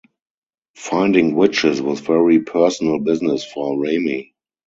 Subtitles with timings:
[0.77, 4.33] Finding witches was very personal business for Remy.